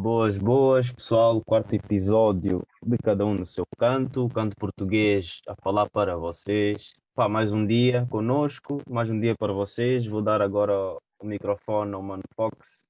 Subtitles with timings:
[0.00, 1.42] Boas, boas, pessoal.
[1.44, 6.94] Quarto episódio de cada um no seu canto, canto português a falar para vocês.
[7.16, 10.06] Pá, mais um dia conosco, mais um dia para vocês.
[10.06, 10.72] Vou dar agora
[11.18, 12.84] o microfone ao Mano Fox.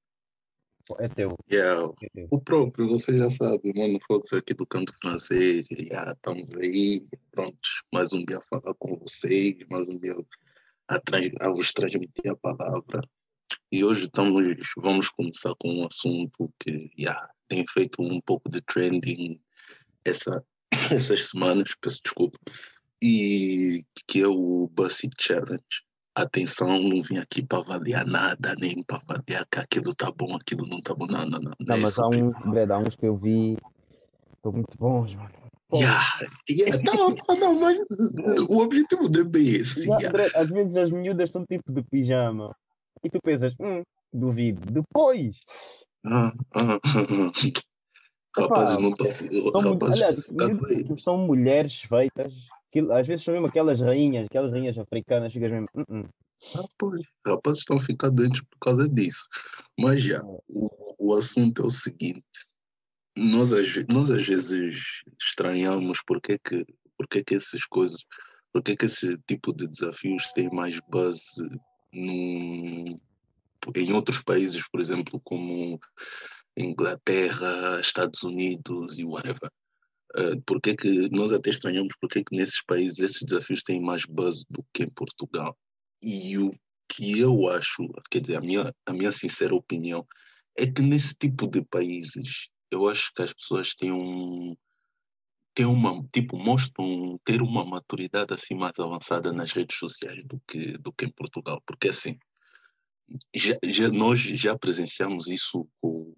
[0.98, 1.34] É teu.
[1.50, 2.28] Yeah, É teu.
[2.30, 7.84] o próprio, você já sabe, mano, Fox aqui do canto francês, yeah, estamos aí, prontos,
[7.90, 10.14] mais um dia a falar com vocês, mais um dia
[10.90, 11.00] a,
[11.40, 13.00] a vos transmitir a palavra.
[13.70, 18.62] E hoje estamos, vamos começar com um assunto que yeah, tem feito um pouco de
[18.62, 19.38] trending
[20.04, 20.42] essa,
[20.90, 22.38] essas semanas, peço desculpa,
[23.02, 25.62] e que é o BuzzFeed Challenge.
[26.14, 30.66] Atenção, não vim aqui para avaliar nada, nem para avaliar que aquilo tá bom, aquilo
[30.66, 31.06] não tá bom.
[31.06, 31.52] Não, não, não.
[31.60, 33.56] Não, é mas há uns, Breda, há uns que eu vi,
[34.34, 35.30] estão muito bons, mano.
[35.72, 36.02] Yeah,
[36.48, 37.78] yeah, não, não, mas
[38.48, 39.86] o objetivo não é bem esse.
[39.86, 40.30] yeah.
[40.34, 42.56] Às vezes as miúdas estão tipo de pijama
[43.02, 44.60] e tu pensas, hum, duvido.
[44.70, 45.38] Depois,
[46.04, 47.32] Ah, ah, ah, ah.
[47.46, 47.62] epá,
[48.36, 52.32] Rapazes, não tá, são, rapazes, são mulheres feitas,
[52.70, 56.04] que às vezes são mesmo aquelas rainhas, aquelas rainhas africanas, ficas mesmo, hum, hum.
[56.54, 59.28] Rapaz, rapazes estão a ficar doentes por causa disso.
[59.78, 60.38] Mas já, o,
[60.98, 62.24] o assunto é o seguinte:
[63.16, 63.50] nós,
[63.88, 66.64] nós às vezes estranhamos porque é que,
[66.96, 68.00] porque é que essas coisas,
[68.52, 71.48] porque é que esse tipo de desafios tem mais base
[71.92, 72.84] num,
[73.76, 75.80] em outros países, por exemplo, como
[76.56, 79.50] Inglaterra, Estados Unidos e whatever.
[80.16, 83.80] Uh, porque é que nós até estranhamos porque é que nesses países esses desafios têm
[83.80, 85.56] mais buzz do que em Portugal.
[86.02, 86.52] E o
[86.88, 90.06] que eu acho, quer dizer, a minha, a minha sincera opinião,
[90.56, 94.56] é que nesse tipo de países, eu acho que as pessoas têm um
[95.58, 100.78] têm uma, tipo, mostram ter uma maturidade assim mais avançada nas redes sociais do que,
[100.78, 101.60] do que em Portugal.
[101.66, 102.16] Porque assim,
[103.34, 106.14] já, já, nós já presenciamos isso com o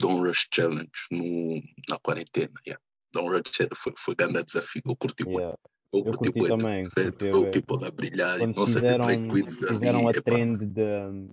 [0.00, 2.52] Don't Rush Challenge no, na quarentena.
[2.66, 2.82] Yeah.
[3.12, 4.82] Don't Rush Challenge foi, foi grande desafio.
[4.84, 5.22] Eu curti.
[5.22, 5.56] Yeah.
[5.92, 7.50] Eu Eu curti curti também, curti o ver.
[7.50, 10.18] people a brilhar Quando ser drag fizeram, fizeram ali.
[10.18, 11.30] a trend de.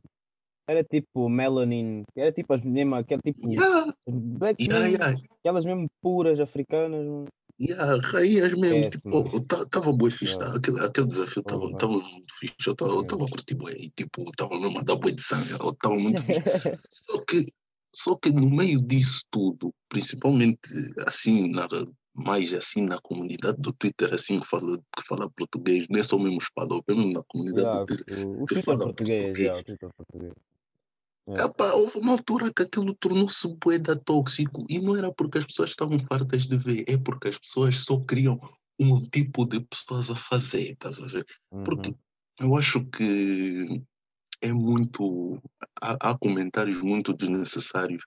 [0.69, 3.49] Era tipo melanin, era tipo as mesmo, aquele tipo.
[3.49, 5.21] Yeah, Black yeah, yeah.
[5.39, 7.27] aquelas mesmo puras africanas.
[7.59, 10.55] Yeah, rainhas mesmo, Esquece, tipo, estava bué fixe, tá?
[10.55, 11.75] aquele, aquele desafio estava Uhum.
[11.75, 13.25] tava muito fixe, eu estava Yeah.
[13.25, 16.21] a curtir bué, e tipo, estava mesmo a dar bué de sangue, eu estava muito
[16.23, 16.39] fixe.
[16.91, 17.45] Só que,
[17.95, 20.59] só que no meio disso tudo, principalmente
[21.07, 21.67] assim, na,
[22.13, 26.19] mais assim na comunidade do Twitter, assim que fala, que fala português, não é só
[26.19, 29.21] mesmo espanhol, é mesmo na comunidade Yeah, do Twitter o, o que Twitter fala português,
[29.23, 29.39] português.
[29.39, 30.33] yeah, o Twitter português.
[31.27, 31.51] Yeah.
[31.51, 35.45] Epá, houve uma altura que aquilo tornou-se bué da tóxico e não era porque as
[35.45, 38.39] pessoas estavam fartas de ver, é porque as pessoas só queriam
[38.79, 41.25] um tipo de pessoas a fazer, estás a ver?
[41.65, 41.95] Porque Uhum.
[42.39, 43.83] eu acho que
[44.41, 45.41] é muito.
[45.81, 48.03] Há, há comentários muito desnecessários,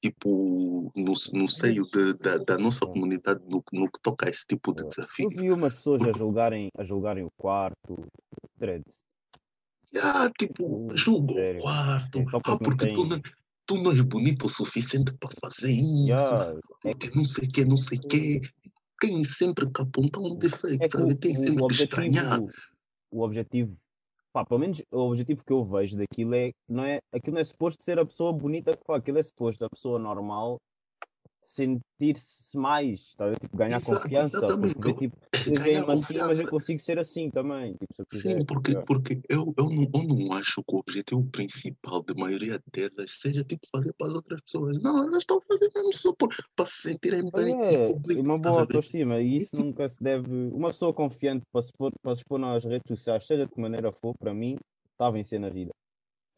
[0.00, 4.30] tipo, no, no seio de- da, da nossa yeah, comunidade no, no que toca a
[4.30, 5.28] esse tipo de eu desafio.
[5.30, 7.96] vi umas pessoas a Porque, julgarem, a julgarem o quarto,
[8.56, 9.02] dreads.
[10.00, 11.60] Ah, tipo, julga o sério.
[11.60, 13.20] quarto, É ah, porque tu não,
[13.66, 17.64] tu não és bonito o suficiente para fazer isso, Yeah, porque não sei o que,
[17.64, 18.40] não sei o que-.
[19.00, 21.14] Tem sempre que apontar um defeito, é sabe?
[21.16, 22.40] Tem sempre o que estranhar.
[23.10, 23.76] o objetivo,
[24.32, 27.44] pá, pelo menos o objetivo que eu vejo daquilo é, não é, aquilo não é
[27.44, 30.60] suposto ser a pessoa bonita que fala, aquilo é suposto a pessoa normal
[31.54, 33.30] sentir-se mais, tá?
[33.32, 34.74] Tipo, ganhar Exato, confiança, exatamente.
[34.74, 38.38] porque tipo, Ganhar veem-me assim, mas eu consigo ser assim também, tipo, se quiser.
[38.38, 38.86] Sim, porque, Yeah.
[38.86, 43.44] porque eu, eu, não, eu não acho que o objetivo principal da maioria delas seja
[43.44, 44.80] tipo fazer para as outras pessoas.
[44.82, 48.20] Não, elas estão fazendo mesmo só por, para se sentirem bem e é, é público.
[48.22, 50.28] uma boa autoestima e E isso tipo, nunca se deve.
[50.52, 53.60] Uma pessoa confiante para se expor, para se expor nas redes sociais, seja de que
[53.60, 54.56] maneira for, para mim,
[54.92, 55.70] está a vencer na vida.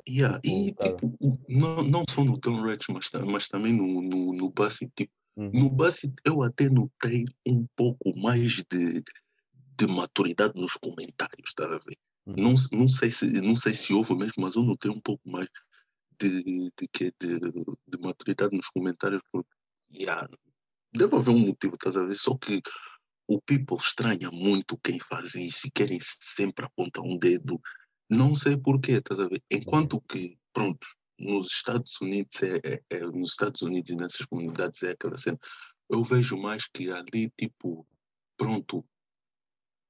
[0.08, 4.32] Yeah, e tipo, o- não, não só no Don Rich, mas, mas também no, no,
[4.32, 5.50] no BuzzFeed, tipo, Uhum.
[5.52, 9.02] no BuzzFeed eu até notei um pouco mais de,
[9.76, 11.96] de maturidade nos comentários, estás a ver?
[12.26, 12.34] Uhum.
[12.36, 15.48] Não, não, sei se, não sei se houve mesmo, mas eu notei um pouco mais
[16.20, 19.50] de, de, que- de, de maturidade nos comentários, porque
[19.92, 20.28] yeah,
[20.94, 22.14] deve haver um motivo, estás a ver?
[22.14, 22.62] Só que
[23.26, 27.60] o people estranha muito quem faz isso e querem sempre apontar um dedo.
[28.08, 29.42] Não sei porquê, estás a ver?
[29.52, 29.58] Uhum.
[29.58, 30.86] Enquanto que, pronto,
[31.18, 35.38] nos Estados Unidos é, é- é- nos Estados Unidos e nessas comunidades é aquela cena.
[35.88, 37.86] Eu vejo mais que ali, tipo,
[38.36, 38.84] pronto,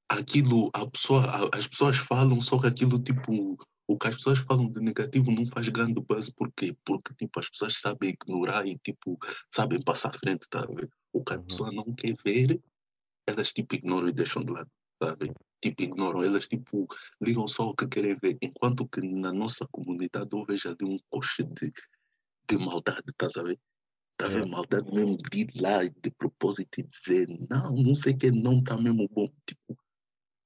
[0.09, 4.39] aquilo, a pessoa, a- as pessoas falam, só que aquilo, tipo, o que as pessoas
[4.41, 6.77] falam de negativo não faz grande buzz, por quê?
[6.85, 9.19] Porque, tipo, as pessoas sabem ignorar e, tipo,
[9.53, 10.89] sabem passar à frente, tá a ver?
[11.13, 11.45] O que a Uhum.
[11.45, 12.61] pessoa não quer ver,
[13.27, 15.35] elas, tipo, ignoram e deixam de lado, tá a ver?
[15.65, 16.87] Tipo, ignoram, elas, tipo,
[17.23, 20.99] ligam só o que querem ver, enquanto que na nossa comunidade eu vejo ali um
[21.09, 21.73] coche de,
[22.51, 23.59] de maldade, estás a ver?
[24.19, 24.45] Tá Yeah.
[24.45, 24.53] vendo?
[24.53, 28.63] Maldade mesmo de ir lá de propósito e dizer, não, não sei o que não
[28.63, 29.27] tá mesmo bom.
[29.47, 29.75] Tipo,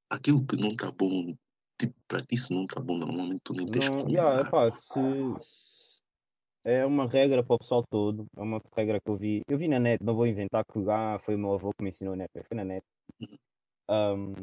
[0.09, 1.35] aquilo que não tá bom,
[1.81, 5.01] tipo, para ti se não tá bom, normalmente tu nem tens Não, yeah, epá, se,
[6.63, 9.43] é uma regra para o pessoal todo, é uma regra que eu vi.
[9.49, 11.91] Eu vi na net, não vou inventar que ah, foi o meu avô que me
[11.91, 12.87] ensinou na net, foi na net.
[13.91, 14.35] Um,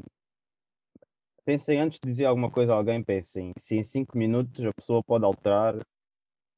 [1.45, 5.03] pensem antes de dizer alguma coisa a alguém, pensem se em 5 minutos a pessoa
[5.03, 5.77] pode alterar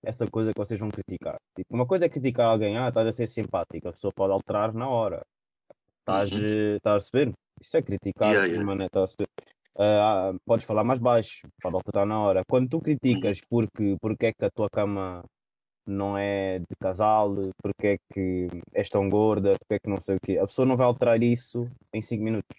[0.03, 1.35] essa coisa que vocês vão criticar.
[1.55, 4.73] Tipo, uma coisa é criticar alguém, ah, estás a ser simpático, a pessoa pode alterar
[4.73, 5.21] na hora.
[5.99, 6.75] Estás, Uhum.
[6.77, 7.33] estás a perceber?
[7.59, 8.65] Isso é criticar, Yeah, yeah.
[8.65, 9.25] mané, estás a?
[9.79, 12.43] Ah, podes falar mais baixo, pode alterar na hora.
[12.49, 15.23] Quando tu criticas porque, porque é que a tua cama
[15.85, 20.15] não é de casal, porque é que és tão gorda, porque é que não sei
[20.15, 22.57] o quê, a pessoa não vai alterar isso em 5 minutos.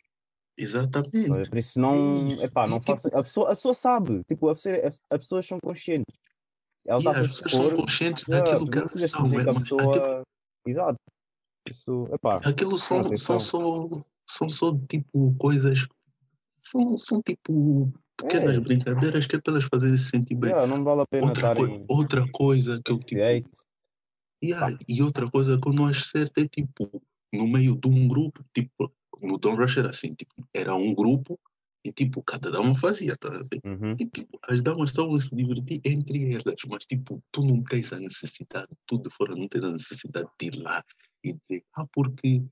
[0.58, 1.48] Exatamente.
[1.48, 4.76] Por isso não, epá, não tipo, faça, a pessoa, a pessoa sabe, tipo, a pessoa,
[4.76, 6.16] as, as pessoas são conscientes.
[6.84, 10.22] Ela a as pessoas são conscientes yeah, daquilo que elas são, a mas aquilo, pessoa,
[10.66, 10.98] exato,
[11.68, 13.38] isso, epá, aquilo são, são atenção.
[13.38, 15.86] só são só tipo coisas
[16.62, 20.50] são, são tipo pequenas É, brincadeiras que é para elas fazerem se sentir bem.
[20.50, 23.20] yeah, não vale a pena Outra, coi estarem outra coisa que eu tipo
[24.42, 27.02] yeah, e outra coisa que eu não acho certo é tipo
[27.32, 28.92] no meio de um grupo tipo
[29.22, 31.38] no Don't Rush era assim tipo era um grupo
[31.84, 35.34] e tipo cada dama fazia tá a uhum, E tipo, as damas estavam a se
[35.34, 39.64] divertir entre elas, mas tipo, tu não tens a necessidade, tu de fora não tens
[39.64, 40.84] a necessidade de ir lá
[41.24, 42.42] e dizer, ah, porque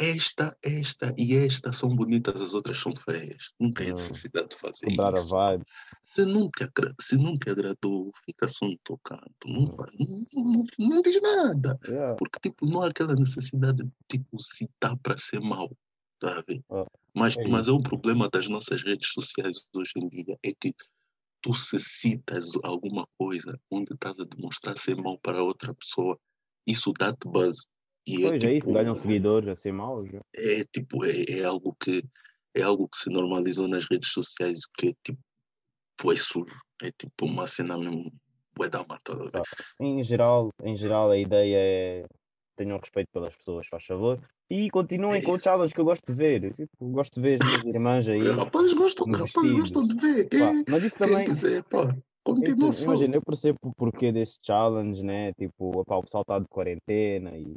[0.00, 3.50] esta, esta e esta são bonitas, as outras são feias.
[3.60, 5.28] Não tens yeah, necessidade de fazer a isso.
[5.28, 5.64] vibe,
[6.06, 6.66] Se não te,
[7.02, 9.28] se não te agradou, fica só no teu canto.
[9.46, 11.78] Não, uhum, não, não, não diz nada.
[11.86, 15.70] yeah, Porque tipo, não há aquela necessidade de tipo, citar para ser mau.
[16.20, 20.08] Tá a ó, Mas, é mas é o problema das nossas redes sociais hoje em
[20.08, 20.74] dia, é que
[21.42, 26.18] tu se citas alguma coisa onde estás a demonstrar ser mau para outra pessoa,
[26.66, 27.66] isso dá-te buzz.
[28.06, 30.20] E é pois é isso, ganham tipo, seguidores assim mal, já.
[30.34, 32.04] é tipo, é, é algo que
[32.54, 36.60] é algo que se normalizou nas redes sociais que é tipo, é sujo.
[36.82, 38.12] É tipo uma cena mesmo
[38.70, 39.12] da mata.
[39.12, 39.30] a?
[39.30, 39.42] Pá,
[39.78, 42.06] Em geral, em geral a ideia é
[42.56, 44.20] tenham respeito pelas pessoas, faz favor.
[44.50, 46.52] E É continuem com o challenge que eu gosto de ver.
[46.54, 50.28] Tipo, gosto de ver as minhas irmãs aí rapazes gostam, rapazes gostam de ver.
[50.28, 52.84] Quem, mas isso também, quiser, pá, continua só.
[52.86, 55.32] imagina, eu percebo o porquê desse challenge, né?
[55.34, 57.56] Tipo, opá, o pessoal está de quarentena e,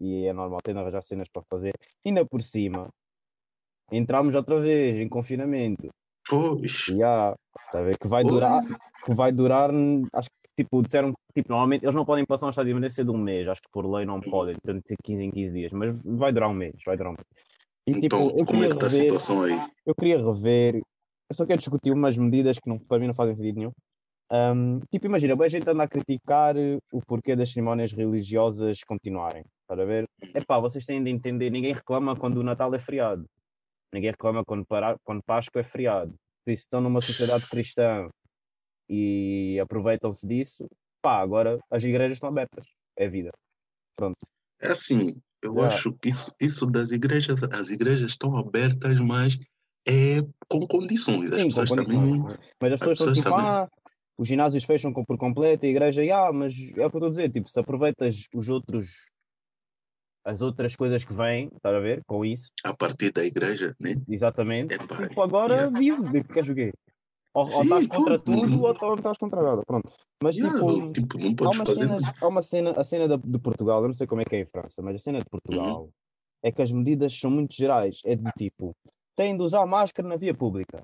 [0.00, 1.74] e é normal ter arranjar cenas para fazer.
[2.02, 2.88] Ainda por cima,
[3.90, 5.90] entramos outra vez em confinamento.
[6.26, 7.34] Pois, E há,
[7.70, 8.62] tá a ver, que vai durar,
[9.04, 12.46] que vai durar, hum, acho que tipo, disseram que tipo, normalmente eles não podem passar
[12.46, 14.88] um estado de emergência de um mês, acho que por lei não podem, tem de
[14.88, 17.26] ser 15 em 15 dias, mas vai durar um mês, vai durar um mês.
[17.86, 19.58] E tipo, então, eu como é que está a situação aí?
[19.84, 23.34] eu queria rever, eu só quero discutir umas medidas que não, para mim não fazem
[23.34, 23.72] sentido nenhum.
[24.30, 26.54] Hum, tipo, imagina, a gente anda a criticar
[26.90, 30.06] o porquê das cerimónias religiosas continuarem, para ver?
[30.34, 33.26] Epá, vocês têm de entender, ninguém reclama quando o Natal é feriado,
[33.92, 36.14] ninguém reclama quando, para, quando Páscoa é feriado.
[36.44, 38.08] Por isso estão numa sociedade cristã
[38.92, 40.66] e aproveitam-se disso,
[41.00, 42.66] pá, agora as igrejas estão abertas,
[42.96, 43.30] é vida,
[43.96, 44.18] pronto.
[44.60, 49.38] É assim, eu Já, acho que isso, isso das igrejas, as igrejas estão abertas, mas
[49.88, 51.32] é com condições.
[51.32, 52.48] As sim, com pessoas também condições, né?
[52.60, 53.46] mas as As pessoas estão pessoas tipo, também.
[53.46, 53.68] ah,
[54.18, 57.10] os ginásios fecham por completo, a igreja, ah, mas é o que eu estou a
[57.10, 59.06] dizer, tipo, se aproveitas os outros,
[60.24, 63.96] as outras coisas que vêm, estás a ver, com isso, A partir da igreja, né?
[64.08, 66.12] exatamente, É tipo, agora Yeah.
[66.22, 66.72] que queres o quê?
[67.34, 69.90] Ou, ou estás Sim, contra tudo, Não, ou então estás contra nada, pronto.
[70.22, 72.16] Mas yeah, tipo, tipo, não há podes umas fazer cenas, nada.
[72.20, 74.40] há uma cena, a cena da- de Portugal, eu não sei como é que é
[74.40, 75.30] em França, mas a cena de Uhum.
[75.30, 75.88] Portugal
[76.42, 78.74] é que as medidas são muito gerais, é do tipo,
[79.16, 80.82] têm de usar máscara na via pública.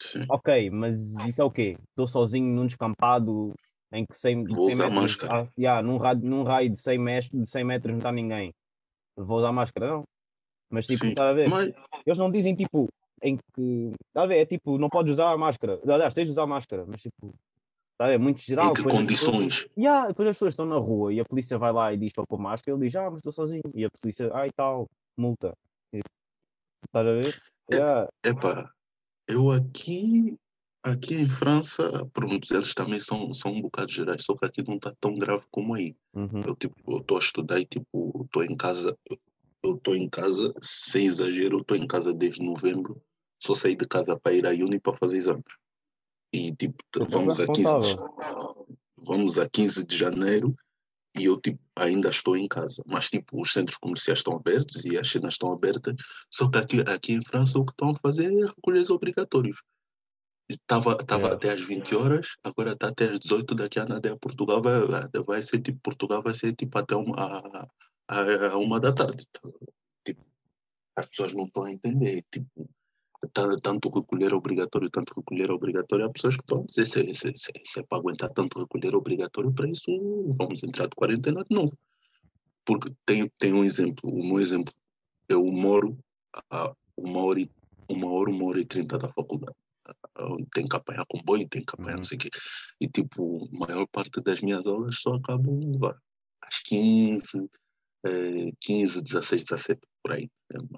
[0.00, 0.26] Sim.
[0.28, 1.76] Ok, mas isso é o quê?
[1.90, 3.54] Estou sozinho num descampado
[3.92, 5.42] em que 100, de Vou 100 usar metros, máscara.
[5.42, 8.52] ah, yeah, num, raio, num raio de 100 metros, de 100 metros não está ninguém.
[9.16, 10.02] Vou usar máscara, não.
[10.70, 11.10] Mas tipo, Sim.
[11.10, 11.48] está a ver?
[11.50, 11.70] Mas,
[12.06, 12.88] Eles não dizem tipo,
[13.22, 14.38] em que, está a ver?
[14.38, 15.80] É tipo, não podes usar a máscara.
[15.86, 17.34] Aliás, tens de usar máscara, mas tipo,
[17.92, 18.18] está a ver?
[18.18, 18.72] Muito em geral.
[18.72, 19.66] que as pessoas, condições?
[19.78, 22.26] yeah, depois as pessoas estão na rua e a polícia vai lá e diz para
[22.26, 23.62] pôr máscara, ele diz, ah, mas estou sozinho.
[23.74, 24.86] E a polícia, ah, e tal,
[25.16, 25.54] multa.
[25.92, 26.00] E,
[26.84, 27.42] Estás a ver?
[27.72, 28.08] Yeah.
[28.24, 28.70] Epá,
[29.28, 30.36] eu aqui,
[30.82, 34.76] aqui em França, pronto, eles também são, são um bocado gerais, só que aqui não
[34.76, 35.94] está tão grave como aí.
[36.14, 36.40] Uhum.
[36.44, 38.96] Eu tipo, eu estou a estudar e tipo, estou em casa,
[39.62, 43.00] eu estou em casa, sem exagero, eu estou em casa desde novembro,
[43.42, 45.44] só saí de casa para ir à uni para fazer exames.
[46.32, 47.96] E tipo, és vamos a 15 de,
[48.96, 50.54] vamos a 15 de janeiro
[51.18, 52.82] e eu tipo, ainda estou em casa.
[52.86, 55.94] Mas tipo, os centros comerciais estão abertos e as cenas estão abertas,
[56.30, 59.60] só que aqui, aqui em França o que estão a fazer é recolher os obrigatórios.
[60.48, 61.36] Estava tava Yeah.
[61.36, 64.80] até às 20 horas, agora está até às 18, daqui a nada é Portugal, vai,
[65.24, 67.68] vai ser tipo, Portugal vai ser tipo até uma, a,
[68.08, 69.26] a, a uma da tarde.
[69.32, 69.40] tá?
[70.04, 70.24] Tipo,
[70.96, 72.68] as pessoas não estão a entender, tipo,
[73.62, 77.52] tanto recolher obrigatório, tanto recolher obrigatório, há pessoas que estão a dizer se, se, se,
[77.64, 79.90] se é para aguentar tanto recolher obrigatório, para isso
[80.36, 81.76] vamos entrar de quarentena de novo.
[82.64, 84.72] Porque tem, tem um exemplo, o meu exemplo,
[85.28, 85.98] eu moro
[86.50, 87.50] a uma hora e
[87.88, 89.56] uma hora, uma hora e trinta da faculdade.
[90.54, 91.96] Tem que apanhar comboio, tem que apanhar Uhum.
[91.98, 92.30] não sei o quê.
[92.80, 95.60] E tipo, a maior parte das minhas aulas só acabam
[96.40, 97.22] às 15,
[98.04, 100.30] eh, 15, 16, 17, por aí.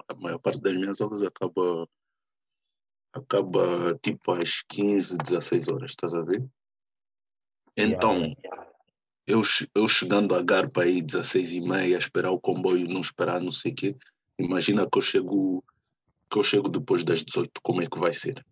[0.09, 1.87] A maior parte das minhas aulas acaba,
[3.15, 6.45] acaba tipo às 15, 16 horas, estás a ver?
[7.77, 8.33] Então,
[9.25, 9.41] eu,
[9.73, 13.71] eu chegando a Garpa aí 16 e meia, esperar o comboio, não esperar não sei
[13.71, 13.97] o quê,
[14.37, 15.63] imagina que eu chego
[16.29, 18.43] que eu chego depois das 18, como é que vai ser?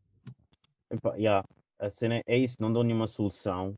[0.92, 1.44] Epá, yeah,
[1.80, 3.74] a cena é- isso, não dão nenhuma solução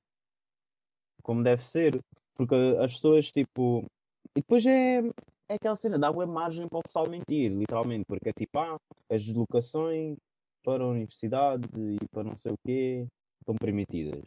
[1.24, 2.00] como deve ser,
[2.36, 3.84] porque as pessoas, tipo,
[4.36, 5.00] e depois é,
[5.50, 8.78] é aquela cena, dá boa margem para o pessoal mentir, literalmente, porque é tipo, ah,
[9.10, 10.18] as deslocações
[10.66, 13.06] para a universidade e para não sei o quê
[13.40, 14.24] estão permitidas.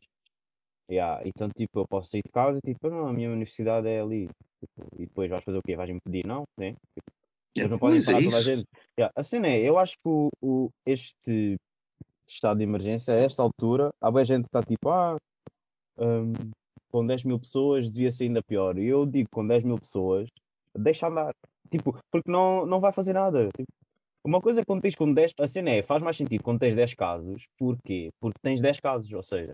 [0.90, 4.00] Yeah, então, tipo, eu posso sair de casa e tipo, não, a minha universidade é
[4.00, 4.28] ali.
[4.60, 5.76] Tipo, e depois vais fazer o quê?
[5.76, 6.44] Vais me pedir, não?
[6.56, 6.76] Né?
[7.56, 8.64] É, Eles não podem pois é parar toda a gente.
[8.98, 11.56] Yeah, a cena é, eu acho que o, o- este
[12.26, 15.16] estado de emergência, a esta altura, há boa gente que está tipo, ah,
[15.98, 16.32] hum,
[16.90, 18.78] com 10 mil pessoas devia ser ainda pior.
[18.78, 20.28] E eu digo, com 10 mil pessoas,
[20.74, 21.32] deixa andar.
[21.70, 23.48] Tipo, porque não, não vai fazer nada.
[23.54, 23.70] Tipo,
[24.24, 26.74] uma coisa é quando tens com 10, a cena é, faz mais sentido quando tens
[26.74, 27.44] 10 casos.
[27.58, 28.10] Porquê?
[28.20, 29.52] Porque tens 10 casos, ou seja,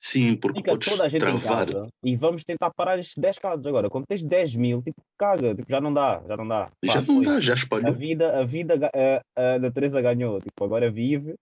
[0.00, 1.66] Sim, porque fica toda a gente em travar.
[1.66, 3.66] casa e vamos tentar parar estes 10 casos.
[3.66, 6.66] Agora, quando tens 10 mil, tipo, caga, tipo, já não dá, já não dá.
[6.66, 7.24] Pá, Já não foi.
[7.24, 7.94] dá, já A espalhou.
[7.94, 8.90] vida, a vida,
[9.36, 10.40] a, a natureza ganhou.
[10.40, 11.34] Tipo, agora vive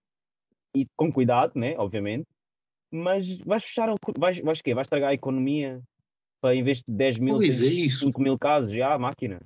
[0.75, 1.75] e com cuidado, né?
[1.77, 2.25] Obviamente.
[2.91, 4.73] Mas vais fechar, o, vais, vais quê?
[4.73, 5.81] Vais estragar a economia
[6.41, 7.99] para em vez de 10 mil, Pois é tens isso.
[8.05, 9.39] 5 mil casos já, a máquina.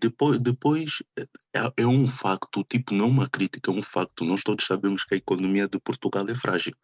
[0.00, 4.24] Depois, depois é, é um facto, tipo, não uma crítica, é um facto.
[4.24, 6.74] Nós todos sabemos que a economia de Portugal é frágil.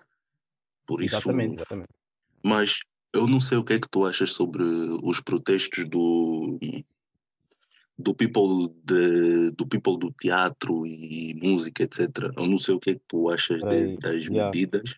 [0.87, 1.89] Por isso, Exatamente, exatamente.
[2.43, 2.81] mas
[3.13, 4.63] eu não sei o que é que tu achas sobre
[5.03, 6.59] os protestos do
[7.99, 12.33] do people de, do people do teatro e música, etc.
[12.37, 14.47] Eu não sei o que é que tu achas de- das yeah.
[14.47, 14.95] medidas.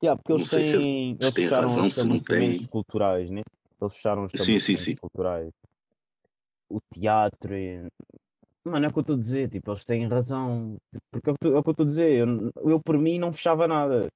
[0.00, 2.20] Yeah, porque Não eles sei se ele- têm, se eles tem fecharam razão, se não
[2.20, 2.66] tem.
[2.68, 3.42] culturais, né?
[3.80, 4.94] Eles fecharam os Sim, sim, sim.
[4.94, 5.50] culturais.
[6.70, 7.86] O teatro e...
[8.64, 10.76] Mano, é o que eu estou a dizer, tipo, eles têm razão.
[11.10, 13.32] Porque é o que eu é eu estou a dizer, eu, eu por mim não
[13.32, 14.08] fechava nada.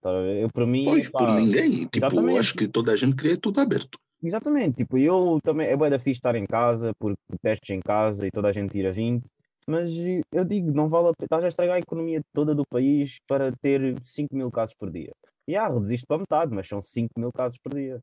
[0.00, 0.10] Tá?
[0.10, 1.86] Eu por mim, Pois, por pá, ninguém.
[1.86, 2.38] Tipo, eu exatamente.
[2.38, 3.98] acho que toda a gente queria tudo aberto.
[4.22, 8.26] Exatamente, tipo, eu também, é bué da fixe estar em casa, porque testes em casa
[8.26, 9.22] e toda a gente tira 20,
[9.66, 9.90] mas
[10.32, 13.52] eu digo, não vale a pena, estás a estragar a economia toda do país para
[13.60, 15.12] ter 5 mil casos por dia.
[15.46, 18.00] E ah, reduziste para metade, mas são 5 mil casos por dia.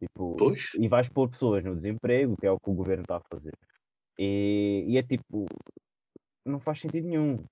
[0.00, 3.16] Tipo, Pois, e vais pôr pessoas no desemprego, que é o que o governo está
[3.16, 3.54] a fazer.
[4.18, 5.46] E, e é tipo,
[6.44, 7.44] não faz sentido nenhum,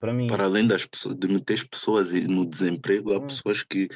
[0.00, 0.28] para mim.
[0.28, 3.26] para além das pessoas, de meter pessoas no desemprego, há Hum.
[3.26, 3.88] pessoas que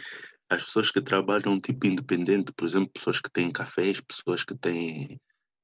[0.50, 5.18] as pessoas que trabalham tipo independente, por exemplo, pessoas que têm cafés, pessoas que têm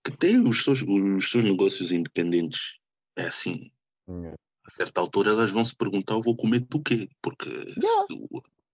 [0.04, 2.76] que têm os seus, os seus negócios independentes.
[3.16, 3.71] É assim,
[4.09, 4.35] Yeah.
[4.66, 7.09] a certa altura elas vão se perguntar, eu vou comer do quê?
[7.23, 8.07] Porque Yeah.
[8.07, 8.14] se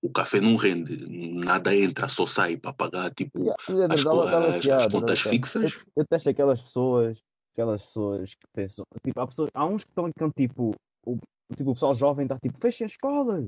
[0.05, 4.39] o, café não rende, nada entra, só sai para pagar tipo Yeah, Leandro, as, dava-
[4.49, 5.37] as- as piada, contas piada.
[5.37, 5.73] fixas.
[5.75, 7.19] Eu, eu testo aquelas pessoas,
[7.55, 10.75] aquelas pessoas que pensam, tipo, há, pessoas, há uns que estão com tipo,
[11.07, 11.17] o,
[11.57, 13.47] tipo, o pessoal jovem está tipo, fechem a escola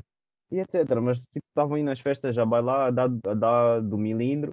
[0.50, 1.00] e etc.
[1.02, 4.50] Mas tipo, estavam aí nas festas a bailar, a dar, a dar do milindro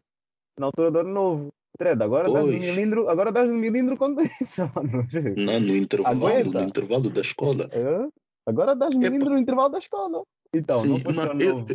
[0.60, 1.50] na altura do ano novo.
[1.76, 2.60] Tredo, agora dás Pois.
[2.60, 4.22] milindro, agora dás do milindro quando.
[5.38, 6.62] Não, no intervalo, Aguenta.
[6.62, 7.70] no intervalo da escola.
[7.74, 8.10] Hã?
[8.46, 9.00] Agora dás Epa.
[9.00, 10.22] milindro no intervalo da escola.
[10.54, 11.66] Então, não Sim, ano eu, novo.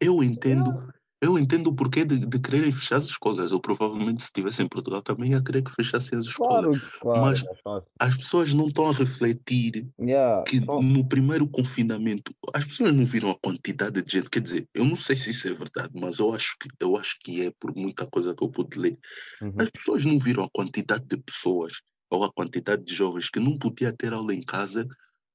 [0.00, 3.50] Eu entendo, eu entendo o porquê de, de quererem fechar as escolas.
[3.50, 6.80] Eu provavelmente, se estivesse em Portugal, também ia querer que fechassem as escolas.
[7.00, 7.90] Claro, Mas- é fácil.
[7.98, 13.06] As pessoas não estão a refletir Yeah, que só- no primeiro confinamento as pessoas não
[13.06, 14.30] viram a quantidade de gente.
[14.30, 17.16] Quer dizer, eu não sei se isso é verdade, mas eu acho que, eu acho
[17.20, 18.98] que é por muita coisa que eu pude ler.
[19.40, 19.54] Uhum.
[19.58, 21.72] As pessoas não viram a quantidade de pessoas
[22.10, 24.86] ou a quantidade de jovens que não podia ter aula em casa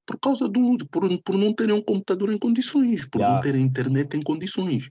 [0.09, 3.43] por causa do por, por não terem um computador em condições, por não Yeah.
[3.43, 4.89] terem internet em condições.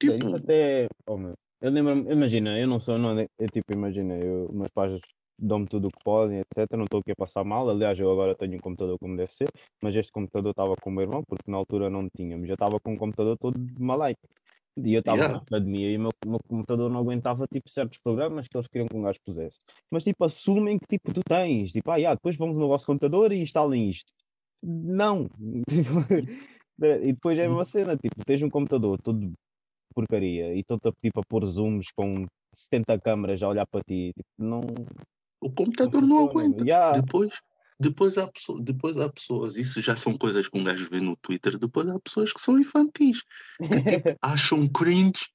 [0.00, 0.88] Tipo, Isso até.
[1.06, 5.00] Oh, meu, eu lembro imagina, eu não sou, não, eu tipo, imagina, eu, meus pais
[5.38, 6.76] dão-me tudo o que podem, etc.
[6.76, 7.70] Não estou aqui a passar mal.
[7.70, 9.48] Aliás, eu agora tenho um computador como deve ser,
[9.80, 12.48] mas este computador estava com o meu irmão, porque na altura não tínhamos.
[12.48, 14.20] Eu estava com um computador todo de malaico.
[14.76, 15.34] E eu estava Yeah.
[15.36, 18.88] na academia e o meu, meu computador não aguentava tipo certos programas que eles queriam
[18.88, 19.58] que um gajo pusesse.
[19.90, 23.32] Mas tipo, assumem que tipo, tu tens, tipo, ah, yeah, depois vamos no vosso computador
[23.32, 24.10] e instalem isto.
[24.62, 25.28] Não,
[25.68, 25.90] Tipo,
[26.82, 29.32] E depois é a mesma cena, tipo, tens um computador todo
[29.94, 34.12] porcaria e estão-te a pedir para pôr zooms com 70 câmaras a olhar para ti.
[34.16, 34.60] Tipo, não.
[35.40, 36.30] O computador não, funciona.
[36.30, 36.64] aguenta.
[36.64, 37.00] Yeah.
[37.00, 37.30] Depois,
[37.78, 41.16] depois, há pessoas, depois há pessoas, isso já são coisas que um gajo vê no
[41.16, 43.22] Twitter, depois há pessoas que são infantis,
[43.58, 45.28] que tipo, acham cringe,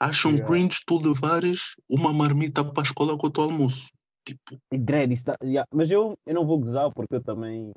[0.00, 0.50] acham Yeah.
[0.52, 3.88] cringe tu levares uma marmita para a escola com o teu almoço.
[4.26, 5.66] Tipo, Dread, isso tá- yeah.
[5.72, 7.72] Mas eu, eu não vou gozar porque eu também.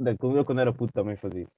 [0.00, 1.56] Eu quando era puto também fazia isso.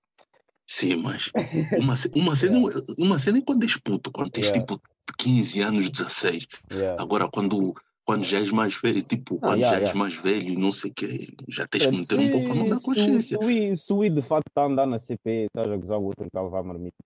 [0.67, 1.31] sim, mas
[1.79, 2.59] uma, uma, cena,
[2.99, 4.67] uma cena é quando és puto, quando tens Yeah.
[4.67, 4.81] tipo
[5.19, 6.47] 15 anos, 16.
[6.73, 7.03] Yeah.
[7.03, 7.75] Agora, quando,
[8.05, 10.95] quando já és mais velho, tipo, quando yeah, já és mais velho, não sei o
[10.95, 13.39] quê, já tens que Dread, meter um pouco a mão na se- consciência.
[13.39, 15.77] Se, o I- se o I de facto está a andar na CP, estás a
[15.77, 16.97] gozar o outro que está a levar a marmita.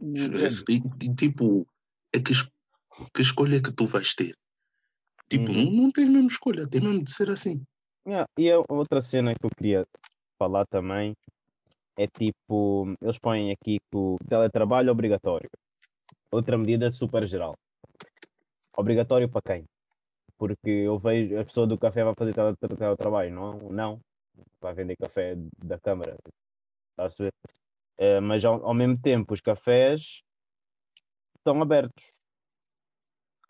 [0.00, 1.66] Dread, E, e, tipo,
[2.14, 2.32] é que,
[3.14, 4.34] que escolha é que tu vais ter?
[5.28, 5.64] Tipo, Uhum.
[5.64, 7.62] não, não tens mesmo escolha, tem mesmo de ser assim.
[8.06, 9.86] Yeah, E a outra cena que eu queria
[10.38, 11.14] falar também
[11.96, 15.50] é tipo, eles põem aqui que o teletrabalho é obrigatório.
[16.30, 17.56] Outra medida super geral.
[18.76, 19.64] Obrigatório para quem?
[20.36, 23.58] Porque eu vejo a pessoa do café vai fazer tele- tele- teletrabalho, não?
[23.70, 24.00] Não.
[24.60, 26.16] Vai vender café da Câmara.
[26.90, 27.30] Estás a?
[27.98, 30.22] Eh, mas ao, ao mesmo tempo os cafés
[31.36, 32.04] estão abertos.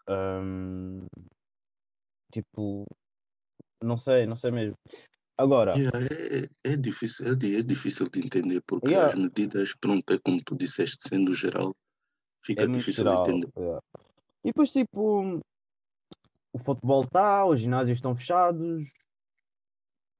[0.07, 1.07] Ahm,
[2.33, 2.87] tipo,
[3.83, 4.76] não sei, não sei mesmo.
[5.38, 9.12] Agora, Yeah, é, é, difícil, é, é difícil de entender, porque Yeah.
[9.12, 11.73] as medidas, pronto, é como tu disseste, sendo geral,
[12.45, 13.23] fica é difícil geral.
[13.23, 13.52] de entender.
[13.57, 13.80] yeah.
[14.42, 15.40] E depois, tipo,
[16.52, 18.83] o futebol está, os ginásios estão fechados.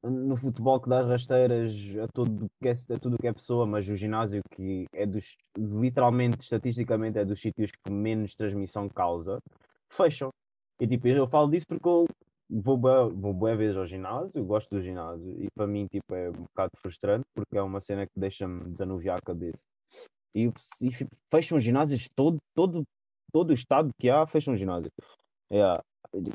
[0.00, 3.66] No futebol que dá as rasteiras a tudo que é, a tudo que é pessoa,
[3.66, 9.40] mas o ginásio que é dos, literalmente, estatisticamente, é dos sítios que menos transmissão causa,
[9.90, 10.30] fecham.
[10.80, 12.06] E tipo, eu falo disso porque eu
[12.48, 16.30] vou bué, vou bué vezes ao ginásio, gosto do ginásio, e para mim tipo, é
[16.30, 19.64] um bocado frustrante porque é uma cena que deixa-me desanuviar a cabeça.
[20.34, 20.46] E,
[20.82, 20.90] e
[21.30, 22.84] fecham ginásios, todo, todo,
[23.32, 24.90] todo o estado que há, fecham ginásio.
[25.50, 25.82] Yeah.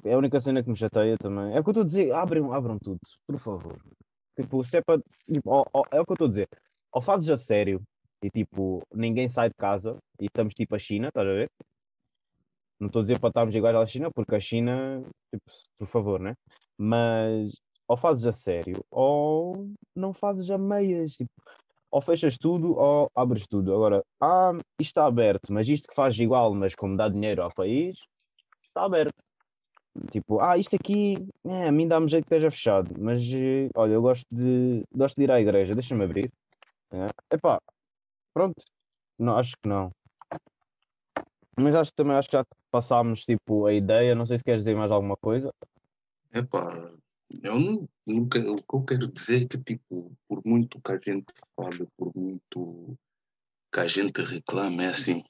[0.04, 1.56] É a única cena que me chateia também.
[1.56, 3.80] É o que eu estou a dizer, abram, abram tudo, por favor.
[4.40, 6.48] Tipo, se é tipo, ó- ó, é o que eu estou a dizer.
[6.92, 7.82] Ou fazes a sério
[8.24, 11.50] e tipo, ninguém sai de casa e estamos tipo a China, estás a ver?
[12.80, 15.46] Não estou a dizer para estarmos iguais à China, porque a China, tipo,
[15.78, 16.36] por favor, né?
[16.78, 17.54] Mas
[17.88, 21.14] ou fazes a sério ou não fazes a meias.
[21.14, 21.32] Tipo,
[21.92, 23.74] ou fechas tudo ou abres tudo.
[23.74, 27.54] Agora, ah, isto está aberto, mas isto que faz igual, mas como dá dinheiro ao
[27.54, 28.00] país,
[28.64, 29.14] está aberto.
[30.12, 31.14] Tipo, ah, isto aqui,
[31.46, 35.16] é, a mim dá-me jeito que esteja fechado, mas eh, olha, eu gosto de, gosto
[35.18, 36.32] de ir à igreja, deixa-me abrir.
[36.92, 37.62] É, epá,
[38.34, 38.56] pronto,
[39.20, 39.92] não, acho que não.
[41.56, 44.62] Mas acho que também acho que já passámos tipo a ideia, não sei se queres
[44.62, 45.54] dizer mais alguma coisa.
[46.34, 46.92] Epá,
[47.44, 50.92] eu não, não quero- o que eu quero dizer é que, tipo, por muito que
[50.92, 52.98] a gente fale, por muito
[53.72, 55.24] que a gente reclame, é assim,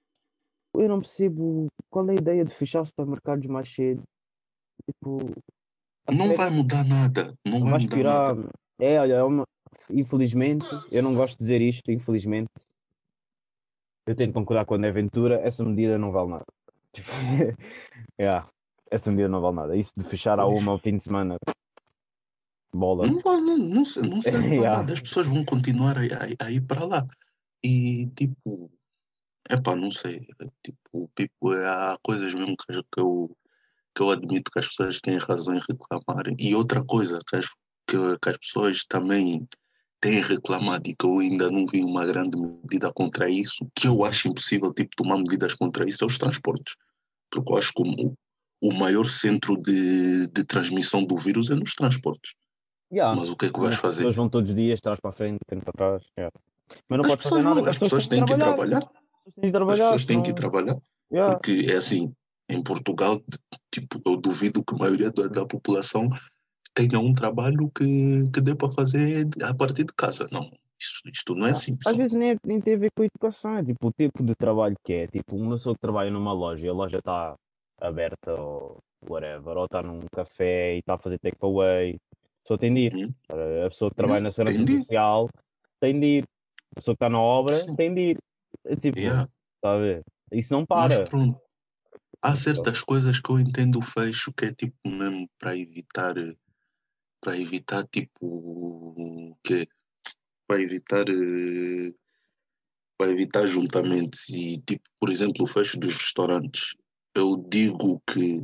[0.73, 4.01] Eu não percebo qual é a ideia de fechar os supermercados mais cedo.
[4.85, 5.19] Tipo,
[6.09, 8.35] não sério, vai mudar nada, não vai vais mudar pirar.
[8.35, 8.49] nada.
[8.79, 9.43] É, olha, é uma...
[9.89, 12.49] infelizmente, eu não gosto de dizer isto, infelizmente.
[14.07, 16.45] Eu tenho que concordar com a Aventura, essa medida não vale nada.
[16.93, 17.09] Tipo,
[18.19, 18.47] yeah,
[18.91, 19.75] essa medida não vale nada.
[19.75, 21.37] Isso de fechar a uma ao fim de semana,
[22.73, 23.07] bola.
[23.07, 24.77] Não, não, não, não serve para Yeah.
[24.77, 27.05] nada, as pessoas vão continuar a, a- a ir para lá.
[27.63, 28.71] E, tipo,
[29.49, 30.27] epá, não sei,
[30.63, 33.35] tipo, tipo, há coisas mesmo que, que eu,
[33.95, 36.25] que eu admito que as pessoas têm razão em reclamar.
[36.37, 37.45] E outra coisa que as,
[37.87, 39.47] que, que as pessoas também
[40.03, 44.03] têm reclamado e que eu ainda não vi uma grande medida contra isso, que eu
[44.03, 46.75] acho impossível, tipo, tomar medidas contra isso, é os transportes.
[47.31, 48.13] Porque eu acho que o,
[48.61, 52.33] o maior centro de, de transmissão do vírus é nos transportes.
[52.91, 53.17] Yeah.
[53.17, 53.97] Mas o que é que vais As fazer?
[53.99, 56.03] pessoas vão todos os dias, trás para a frente, frente para trás.
[56.17, 56.31] yeah.
[56.89, 58.77] Mas não As podes fazer nada, que as pessoas têm que trabalhar.
[58.77, 59.83] As pessoas têm que As trabalhar.
[59.83, 60.77] pessoas têm que trabalhar.
[61.11, 61.33] Yeah.
[61.35, 62.13] Porque é assim,
[62.49, 63.23] em Portugal,
[63.73, 66.09] tipo, eu duvido que a maioria da, da população
[66.73, 70.27] tenha um trabalho que, que dê para fazer a partir de casa.
[70.31, 71.77] Não, isto, isto não é assim.
[71.85, 71.97] Às só.
[71.97, 74.75] vezes nem, nem tem a ver com a educação, é tipo o tipo de trabalho
[74.83, 75.07] que é.
[75.07, 77.35] Tipo, uma pessoa que trabalha numa loja e a loja está
[77.79, 81.97] aberta ou whatever, ou está num café e está a fazer takeaway,
[82.43, 82.93] pessoa tem de ir.
[82.93, 83.13] Uhum.
[83.65, 84.81] A pessoa que trabalha na segurança tem de ir.
[84.81, 85.29] social
[85.79, 86.23] tem de ir.
[86.71, 87.75] A pessoa que está na obra Sim.
[87.75, 88.17] tem de ir.
[88.65, 89.27] É tipo, Yeah.
[89.55, 90.03] está a ver?
[90.31, 91.03] Isso não para.
[92.21, 96.15] há certas coisas que eu entendo o fecho que é tipo mesmo para evitar,
[97.23, 99.65] para evitar tipo, o quê?
[100.45, 101.93] Para evitar, eh,
[102.97, 106.75] para evitar juntamentos e tipo, por exemplo, o fecho dos restaurantes.
[107.15, 108.43] Eu digo que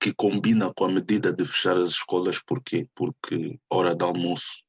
[0.00, 2.88] que combina com a medida de fechar as escolas, porquê?
[2.94, 4.62] Porque hora de almoço,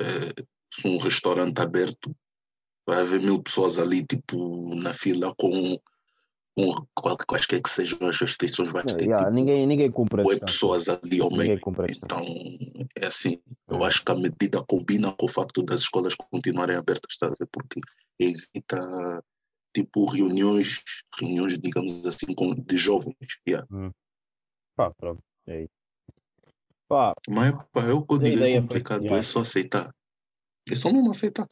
[0.00, 0.32] eh,
[0.72, 2.16] se um restaurante aberto,
[2.86, 5.78] vai haver mil pessoas ali, tipo, na fila com,
[6.94, 10.46] qual- quaisquer que sejam as restrições, vai ter Yeah, tipo, ninguém, ninguém cumpre distância.
[10.46, 11.60] pessoas ali ao meio.
[11.90, 12.24] Então,
[12.96, 13.86] é assim, eu É.
[13.86, 17.46] acho que a medida combina com o facto das escolas continuarem abertas, ver?
[17.52, 17.80] Porque
[18.18, 19.22] evita,
[19.74, 20.82] tipo, reuniões,
[21.20, 23.14] reuniões, digamos assim, com, de jovens.
[23.46, 23.66] yeah.
[24.74, 25.20] Pá, pronto.
[25.46, 25.70] É isso.
[26.88, 29.18] Pá, Mas, pá, é eu A digo, é foi- complicado, yeah.
[29.18, 29.90] é só aceitar.
[30.70, 31.46] É só mesmo aceitar.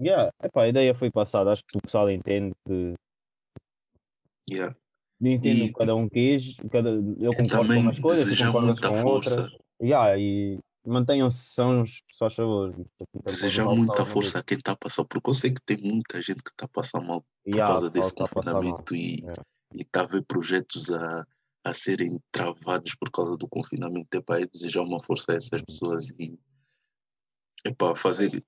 [0.00, 1.52] yeah, epá, a ideia foi passada.
[1.52, 2.94] Acho que o pessoal entende que.
[4.50, 4.76] Yeah.
[5.20, 6.56] Eu entendo E- cada um quis.
[6.70, 9.58] Cada, eu concordo com umas coisas, tu desejar concordas muita com força, outras.
[9.82, 12.74] Yeah, e mantenham-se sãos, faz favor.
[13.24, 16.42] Desejar muita força a quem está a passar, porque eu sei que tem muita gente
[16.42, 18.28] que está a passar mal por Yeah, causa desse mal.
[18.28, 19.42] confinamento e Yeah.
[19.74, 21.26] está a ver projetos a,
[21.64, 24.14] a serem travados por causa do confinamento.
[24.14, 26.38] Epá, é desejar uma força a essas pessoas e
[27.64, 28.44] epá, fazer.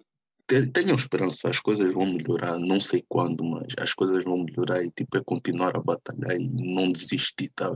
[0.47, 4.83] Te- Tenham esperança, as coisas vão melhorar, não sei quando, mas as coisas vão melhorar
[4.83, 7.75] e tipo, é continuar a batalhar e não desistir, tá?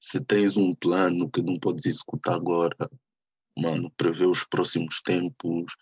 [0.00, 2.90] Se tens um plano que não podes executar agora,
[3.58, 5.74] mano, prevê os próximos tempos,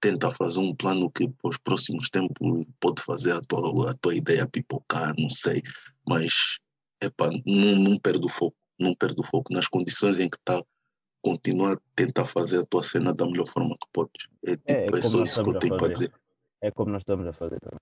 [0.00, 4.14] tenta fazer um plano que para os próximos tempos pode fazer a tua, a tua
[4.14, 5.62] ideia pipocar, não sei,
[6.06, 6.58] mas
[7.00, 10.62] epá, não, não perde o foco, não perde o foco nas condições em que está,
[11.24, 14.28] continua a tentar fazer a tua cena da melhor forma que podes.
[14.44, 16.12] É, tipo, É, é é, como só isso que eu tenho para dizer.
[16.60, 17.78] É como nós estamos a fazer também.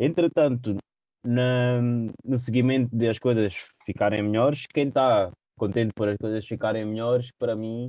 [0.00, 0.76] Entretanto,
[1.24, 3.54] na, no seguimento de as coisas
[3.86, 7.88] ficarem melhores, quem está contente por as coisas ficarem melhores, para mim,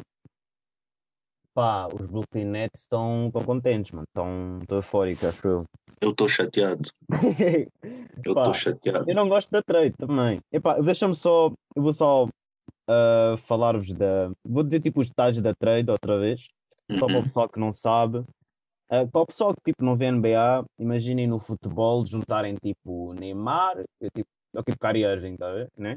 [1.56, 4.06] pá, os Brooklyn Nets estão contentes, mano.
[4.10, 5.64] Estão eufóricos, acho eu.
[6.02, 6.90] Eu estou chateado,
[8.26, 9.10] eu estou chateado.
[9.10, 10.40] eu não gosto da trade também.
[10.52, 12.28] Epá, deixa-me só, eu vou só
[12.88, 14.32] ah, falar-vos da.
[14.44, 16.48] Vou dizer tipo os detalhes da trade outra vez,
[17.00, 18.24] só para o Uhum, pessoal que não sabe.
[18.90, 23.80] Ah, para o pessoal que tipo, não vê NBA, imaginem no futebol juntarem tipo Neymar,
[24.02, 25.70] é, tipo, é tipo Kyrie Irving, tá a ver?
[25.78, 25.96] Né?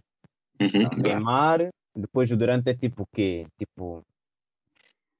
[0.61, 1.21] uhum, Então, yeah.
[1.21, 3.47] Neymar, depois o Durant é tipo o quê?
[3.59, 4.03] Tipo,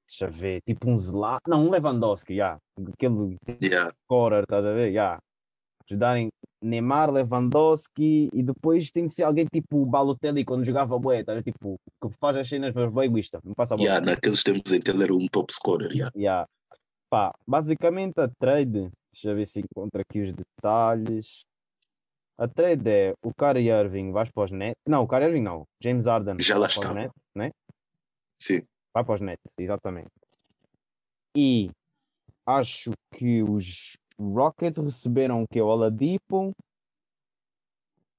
[0.07, 2.57] deixa eu ver, tipo um Zlatan, não, um Lewandowski, já,
[2.93, 3.91] aquele Yeah.
[4.05, 4.93] scorer, estás a ver?
[4.93, 5.19] Já.
[5.89, 6.29] Ajudarem
[6.61, 11.41] Neymar, Lewandowski e depois tem de ser alguém tipo o Balotelli quando jogava bué, tá?
[11.41, 13.87] Tipo, que faz as cenas, mas bem egoísta, não passa a bola.
[13.87, 16.11] Yeah, naqueles tempos em que ele era um top scorer, yeah.
[16.15, 16.47] Yeah.
[17.09, 21.45] Pá, basicamente a trade, deixa eu ver se encontro aqui os detalhes.
[22.37, 24.81] A trade é o Kyrie Irving vai para os Nets.
[24.87, 25.65] Não, o Kyrie Irving não.
[25.81, 26.93] James Harden já lá estava.
[26.93, 27.51] Nets, né?
[28.39, 28.61] Sim.
[28.93, 30.11] Vai para os Nets, exatamente.
[31.35, 31.71] E
[32.45, 35.61] acho que os Rockets receberam o que?
[35.61, 36.51] O Oladipo.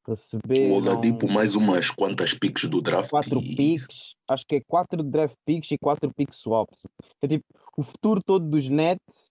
[0.06, 4.14] O Receberam Oladipo mais umas quantas picks do draft quatro e picks.
[4.26, 6.80] Acho que é quatro draft picks e quatro pick swaps.
[7.20, 7.44] É tipo,
[7.76, 9.28] o futuro todo dos Nets.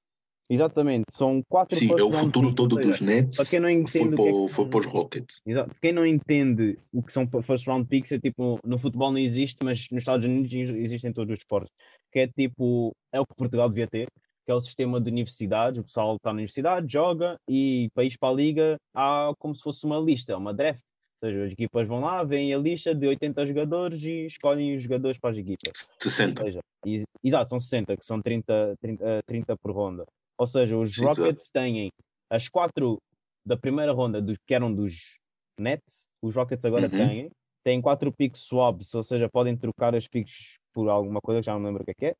[0.49, 3.67] Exatamente, são quatro sim, é o futuro picks, todo seja, dos Nets Para quem não
[3.67, 5.41] foi entende o para, que é que o- foi são- para os Rockets.
[5.45, 5.71] Exato.
[5.82, 9.58] Quem não entende o que são first round picks é tipo, no futebol não existe,
[9.62, 11.73] mas nos Estados Unidos ex- existem todos os esportes.
[12.13, 14.08] Que é tipo, é o que Portugal devia ter,
[14.47, 18.29] que é o sistema de universidades, o pessoal está na universidade, joga e ir para
[18.29, 20.79] a liga há como se fosse uma lista, uma draft.
[20.79, 24.81] Ou seja, as equipas vão lá, veem a lista de 80 jogadores e escolhem os
[24.83, 25.89] jogadores para as equipas.
[25.91, 26.43] Ou 60.
[26.43, 30.05] seja, e- exato, são 60, que são 30, 30, eh, 30 por ronda.
[30.39, 31.19] Ou seja, os Exato.
[31.23, 31.89] Rockets têm
[32.31, 32.99] as quatro
[33.45, 35.17] da primeira ronda dos, que eram dos
[35.60, 36.95] Nets, os Rockets agora Uhum.
[36.95, 37.29] têm.
[37.65, 41.51] Têm quatro picks swaps, ou seja, podem trocar as picks por alguma coisa, que já
[41.51, 42.13] não me lembro o que é que é.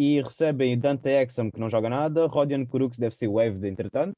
[0.00, 4.14] E recebem Dante Exum, que não joga nada, Rodion Kuruks deve ser waived entretanto.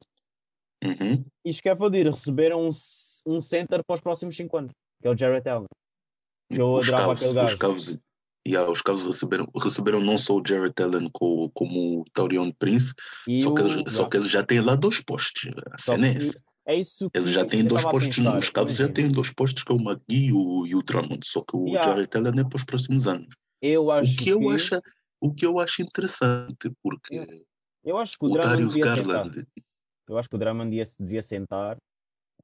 [0.84, 1.24] Uhum.
[1.44, 2.70] E Scaffold receberam um,
[3.26, 5.66] um center para os próximos 5 anos, que é o Jarrett Allen.
[6.50, 7.58] Que eu Os adorava Cavs, aquele os gajo.
[7.58, 8.00] Cavs,
[8.46, 12.92] yeah, os Cavs receberam, receberam não só o Jarrett Allen co- como o Taurion Prince,
[13.28, 15.50] E só que, o- eles, só que eles já têm lá dois postos.
[15.72, 16.42] A cena é que essa.
[16.66, 19.62] é isso que Eles já têm dois postos, pensar, os Cavs já têm dois postos,
[19.62, 21.90] que é o McGee e o, e o Drummond, só que o Yeah.
[21.92, 23.28] Jarrett Allen é para os próximos anos.
[23.62, 24.80] Eu O acho que eu que, acho,
[25.20, 27.42] o que eu acho interessante, porque Yeah.
[27.84, 29.06] eu acho que o, o Drummond Darius devia sentar.
[29.06, 29.46] Garland,
[30.08, 31.76] Eu acho que o Drummond devia, devia sentar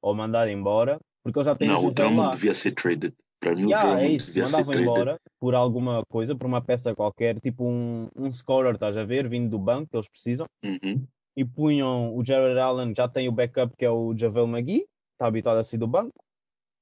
[0.01, 2.31] ou mandar embora, porque ele já tem não, o o Drummond lá.
[2.35, 3.15] devia ser traded.
[3.41, 4.91] Para mim, o Yeah, é Drummond isso, devia ser mandavam traded.
[4.91, 9.29] embora por alguma coisa, por uma peça qualquer, tipo um, um scorer, estás a ver,
[9.29, 11.07] vindo do banco, que eles precisam, Uhum.
[11.37, 15.27] e punham o Jared Allen, já tem o backup que é o Javel McGee, está
[15.27, 16.13] habituado a sair do banco,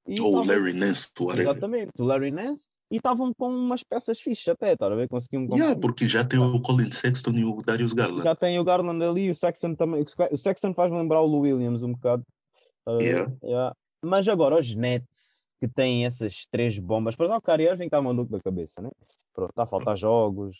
[0.06, 1.50] Ou o Larry Nance, whatever.
[1.50, 5.46] exatamente, o Larry Nance, e estavam com umas peças fixas até, estás a ver, conseguiam
[5.50, 8.22] Yeah, porque já tem o Colin Sexton e o Darius Garland.
[8.22, 10.04] Já tem o Garland ali, o Sexton também.
[10.30, 12.22] O Sexton faz-me lembrar o Lou Williams um bocado.
[12.86, 13.32] Uh, Yeah.
[13.42, 13.74] yeah.
[14.04, 18.02] Mas agora os Nets que têm essas três bombas, para já o Kyrie Irving está
[18.02, 18.90] maluco da cabeça, né?
[19.32, 20.58] Pronto, está a faltar jogos.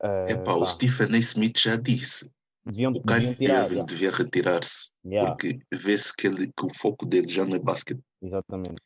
[0.00, 0.66] Uh, Epá, o pá.
[0.66, 1.18] Stephen A.
[1.18, 2.30] Smith já disse.
[2.66, 3.84] Deviam, O deviam Kyrie tirar.
[3.84, 8.00] Devia retirar-se, Yeah, porque vê-se que, ele- que o foco dele já não é basquete.
[8.22, 8.80] exatamente.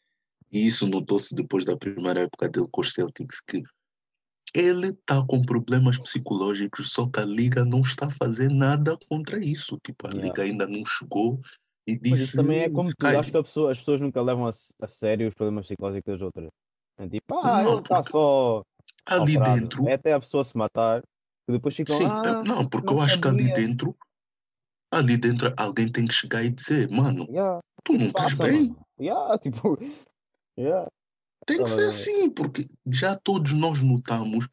[0.50, 3.62] E isso notou-se depois da primeira época dele com os Celtics, que
[4.54, 9.38] ele está com problemas psicológicos, só que a liga não está a fazer nada contra
[9.44, 9.78] isso.
[9.84, 10.26] Tipo, a Yeah.
[10.26, 11.38] liga ainda não chegou
[11.86, 12.22] e Mas disse.
[12.24, 13.06] isso também é como tudo.
[13.06, 16.22] Acho Kyrie, que pessoa- as pessoas nunca levam a, a sério os problemas psicológicos das
[16.22, 16.48] outras.
[16.96, 18.62] É tipo, ah, Não, ele está só
[19.06, 19.60] ali alterado.
[19.60, 21.02] dentro, É até a pessoa se matar,
[21.48, 23.96] que depois ficam, sim, ah, não, porque não eu acho que ali dentro,
[24.92, 28.50] ali dentro alguém tem que chegar e dizer, mano, Yeah, tu não se estás passa,
[28.50, 28.68] bem.
[28.68, 28.86] mano?
[29.00, 29.78] Yeah, tipo,
[30.58, 30.86] yeah.
[31.46, 34.46] Tem que ser Ah, assim, porque já todos nós notamos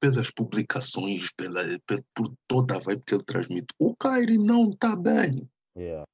[0.00, 4.96] pelas publicações, pela, pe- por toda a vibe que ele transmite, o Kyrie não está
[4.96, 5.48] bem.
[5.78, 6.04] yeah.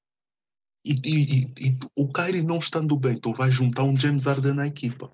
[0.84, 4.52] E, e- e- e o Kyrie não estando bem, tu vais juntar um James Harden
[4.52, 5.10] na equipa.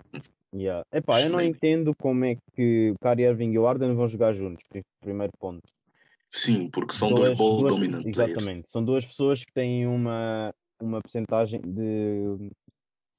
[0.53, 0.83] Yeah.
[0.93, 4.33] Epá, eu não entendo como é que o Kyrie Irving e o Harden vão jogar
[4.33, 5.61] juntos, pri- primeiro ponto.
[6.29, 8.17] Sim, porque são dois Duas, ball duas, dominant players.
[8.33, 12.49] exatamente, são duas pessoas que têm uma, uma percentagem de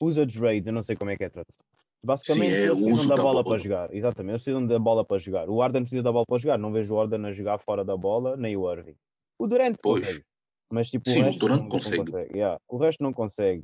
[0.01, 1.59] usage rate, eu não sei como é que é tradução.
[1.61, 3.59] Sim, Basicamente, é eles o precisam da da bola para bola.
[3.59, 3.95] jogar.
[3.95, 5.49] Exatamente, eles precisam da bola para jogar.
[5.49, 6.59] O Harden precisa da bola para jogar.
[6.59, 8.95] Não vejo o Harden a jogar fora da bola, nem o Irving.
[9.39, 10.01] O Durant Pois.
[10.05, 10.23] consegue.
[10.71, 12.13] Mas tipo, o Sim, o resto Durant não, não consegue.
[12.35, 12.59] yeah.
[12.69, 13.63] O resto não consegue.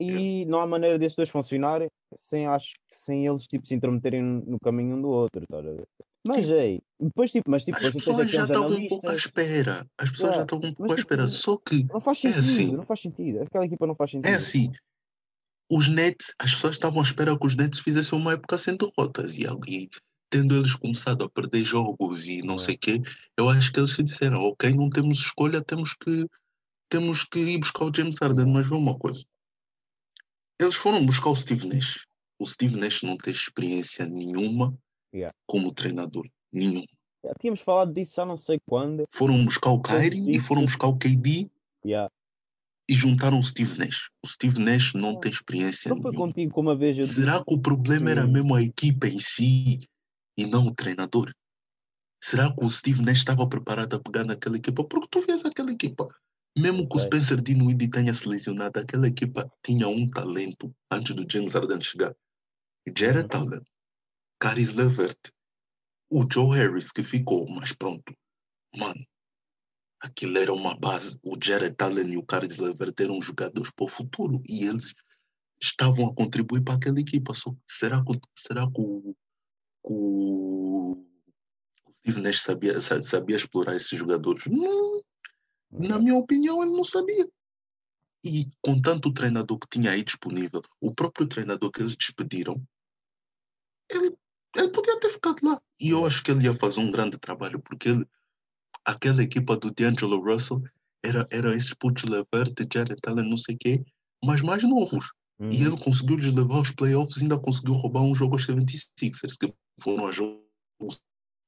[0.00, 4.58] E não há maneira destes dois funcionarem sem, acho, sem eles tipo, se intrometerem no
[4.60, 5.44] caminho um do outro.
[5.48, 5.58] Tá?
[6.26, 9.86] Mas, ei, depois, tipo, mas tipo, As pessoas já estavam um pouco à espera.
[9.98, 11.26] As pessoas já estavam um pouco Mas à espera.
[11.26, 12.76] tipo, Só que não faz é sentido, assim.
[12.76, 13.42] não faz sentido.
[13.42, 14.34] Aquela equipa não faz É sentido.
[14.36, 14.72] assim.
[15.70, 19.36] Os Nets, as pessoas estavam à espera que os Nets fizessem uma época sem derrotas.
[19.36, 19.88] E, e
[20.30, 22.58] tendo eles começado a perder jogos e não Yeah.
[22.58, 23.00] sei o quê,
[23.36, 26.26] eu acho que eles se disseram, ok, não temos escolha, temos que,
[26.88, 28.46] temos que ir buscar o James Harden.
[28.52, 29.24] Mas vê uma coisa.
[30.60, 32.04] Eles foram buscar o Steve Nash.
[32.38, 34.76] O Steve Nash não tem experiência nenhuma
[35.14, 35.34] Yeah.
[35.46, 36.28] como treinador.
[36.52, 36.84] Nenhuma.
[37.24, 39.04] Já tínhamos falado disso já não sei quando.
[39.10, 41.48] Foram buscar o Kyrie e foram buscar o KD
[41.84, 42.10] Yeah.
[42.88, 44.10] e juntaram o Steve Nash.
[44.22, 46.12] O Steve Nash não Ah, tem experiência nenhuma.
[46.12, 49.80] contigo uma vez Será disse que o problema era mesmo a equipa em si
[50.36, 51.32] e não o treinador?
[52.22, 54.84] Será que o Steve Nash estava preparado a pegar naquela equipa?
[54.84, 56.08] Porque tu vês aquela equipa.
[56.58, 57.00] Mesmo que o.
[57.00, 62.14] Spencer Dinwiddie tenha se lesionado, aquela equipa tinha um talento antes do James Harden chegar.
[62.96, 63.40] Jared Uhum.
[63.42, 63.62] Allen,
[64.40, 65.18] Caris Levert,
[66.10, 68.14] o Joe Harris que ficou, mas pronto.
[68.76, 69.04] Mano,
[70.00, 71.18] aquilo era uma base.
[71.22, 74.94] O Jared Allen e o Caris Levert eram jogadores para o futuro e eles
[75.60, 77.34] estavam a contribuir para aquela equipa.
[77.34, 79.14] Só será que, o- será que o,
[79.82, 84.44] o, o Steve Nash sabia, sa- sabia explorar esses jogadores?
[84.46, 85.02] Não,
[85.70, 87.28] na minha opinião, ele não sabia.
[88.24, 92.60] E com tanto treinador que tinha aí disponível, o próprio treinador que eles despediram,
[93.90, 94.16] ele,
[94.56, 95.60] ele podia ter ficado lá.
[95.80, 98.06] E eu acho que ele ia fazer um grande trabalho, porque ele,
[98.84, 100.62] aquela equipa do D'Angelo Russell
[101.02, 103.84] era, era esses putos Levert, Jared Allen, não sei o quê,
[104.24, 105.12] mas mais novos.
[105.40, 105.66] E Uhum.
[105.68, 109.54] ele conseguiu lhes levar aos playoffs e ainda conseguiu roubar um jogo aos 76ers, que
[109.80, 110.42] foram a jogo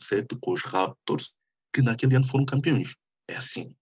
[0.00, 1.35] 7 com os Raptors,
[1.74, 2.94] que naquele ano foram campeões.
[3.28, 3.74] É assim.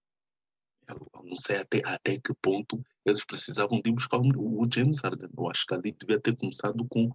[0.89, 5.29] Eu não sei até, até que ponto eles precisavam de ir buscar o, James Harden.
[5.37, 7.11] Eu acho que ali devia ter começado com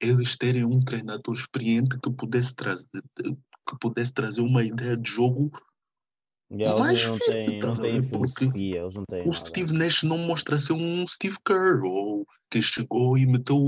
[0.00, 2.86] eles terem um treinador experiente que pudesse trazer,
[3.16, 5.50] que pudesse trazer uma ideia de jogo.
[6.52, 8.10] Yeah, mais não estás não a têm ver?
[8.10, 9.32] Porque não O.
[9.32, 13.58] Steve Nash não mostra ser um Steve Kerr, ou que chegou e meteu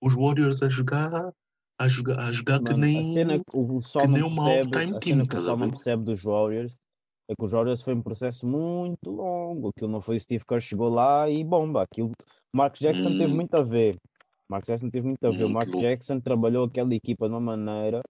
[0.00, 1.32] os Warriors a jogar,
[1.76, 3.42] a jogar, a jogar que Mano, a cena nem.
[3.52, 6.04] o que nem uma percebe, all-time a team, cena que o a pessoal não percebe
[6.04, 6.83] dos Warriors
[7.28, 9.68] é que os Warriors foi um processo muito longo.
[9.68, 11.82] Aquilo não foi o Steve Kerr chegou lá e bomba.
[11.82, 12.10] Aquilo,
[12.52, 13.96] o Mark Jackson teve Hum, muito a ver.
[13.96, 15.44] O Mark Jackson teve muito a ver.
[15.44, 15.80] O muito Mark.
[15.80, 18.00] Jackson trabalhou aquela equipa de uma maneira,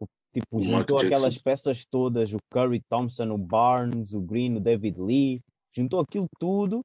[0.00, 1.40] o- tipo, O Mark juntou aquelas Jackson.
[1.44, 5.40] peças todas, o Curry Thompson, o Barnes, o Green, o David Lee,
[5.72, 6.80] juntou aquilo tudo,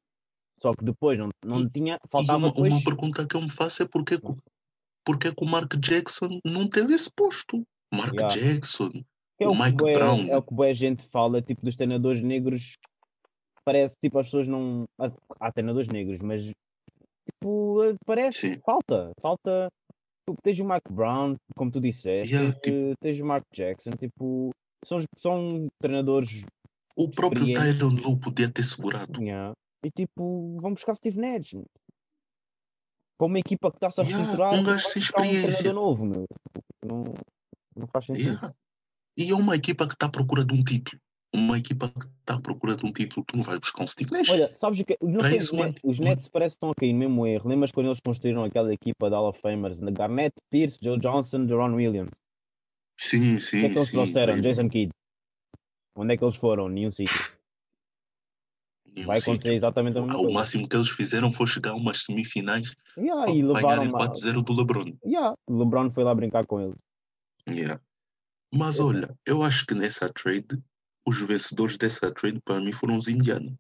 [0.62, 2.72] só que depois não, não E, tinha, faltava uma, depois.
[2.72, 4.36] uma pergunta que eu me faço é porque, que-
[5.04, 7.64] porque que o Mark Jackson não teve esse posto?
[7.92, 8.36] Mark Yeah.
[8.36, 8.92] Jackson,
[9.40, 10.26] é o o que Mike bué, Brown.
[10.28, 12.78] é o que bué gente fala, tipo, dos treinadores negros.
[13.66, 14.86] Parece, tipo, as pessoas não.
[15.00, 18.62] Há há treinadores negros, mas, tipo, parece, Sim.
[18.66, 19.68] falta, falta.
[20.28, 23.92] Tipo, tens o Mike Brown, como tu disseste, Yeah, tens, tipo, tens o Mark Jackson,
[23.92, 24.52] tipo,
[24.86, 26.46] são, são treinadores
[26.96, 27.54] o próprio.
[27.54, 29.22] Tyron Lue podia ter segurado.
[29.22, 31.56] yeah, e, tipo, vão buscar Steve Nash.
[33.18, 35.50] Para uma equipa que está-se a Yeah, reestruturar, um vai gajo sem buscar um treinador
[35.50, 35.74] experiência.
[35.74, 36.26] novo, meu.
[36.86, 37.04] Não,
[37.76, 38.28] não faz sentido.
[38.36, 38.54] Yeah.
[39.18, 41.02] E é uma equipa que está à procura de um título.
[41.34, 43.24] Uma equipa que está à procura de um título.
[43.28, 44.30] Tu não vais buscar um Steve Nash.
[44.30, 44.98] Olha, sabes o que?
[45.02, 45.40] Não Para sei,
[45.84, 47.48] os, Nets parece que estão a cair no mesmo erro.
[47.50, 49.78] Lembras quando eles construíram aquela equipa de Hall of Famers?
[49.80, 52.20] Garnett, Pierce, Joe Johnson, Deron Williams.
[53.00, 53.92] Sim, O que é sim, que eles sim.
[53.94, 54.42] trouxeram?
[54.42, 54.92] Jason Kidd.
[55.96, 56.68] Onde é que eles foram?
[56.68, 57.16] Nenhum sítio.
[58.96, 59.54] Nenhum Vai acontecer sítio.
[59.54, 60.34] exatamente a mesma Ah, O coisa.
[60.34, 64.00] máximo que eles fizeram foi chegar a umas semifinais Yeah, e levaram apanharem uma...
[64.10, 64.98] 4-0 do LeBron.
[65.06, 66.76] yeah, o LeBron foi lá brincar com eles.
[67.48, 67.80] Yeah.
[68.54, 68.84] Mas É.
[68.84, 70.62] olha, eu acho que nessa trade,
[71.08, 73.54] os vencedores dessa trade para mim foram os indianos.